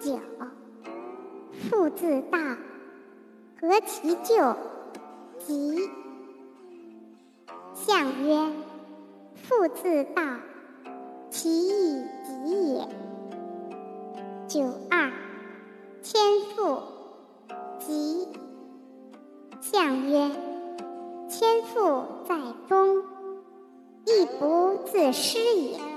[0.00, 0.18] 九
[1.70, 2.38] 父自道，
[3.60, 4.56] 何其咎？
[5.38, 5.90] 吉。
[7.74, 8.52] 象曰：
[9.34, 10.22] 父自道，
[11.30, 12.88] 其义吉也。
[14.46, 15.10] 九二，
[16.02, 16.20] 千
[16.54, 16.80] 父
[17.80, 18.28] 吉。
[19.60, 20.30] 象曰：
[21.28, 22.36] 千父在
[22.68, 23.02] 中，
[24.04, 25.87] 亦不自失也。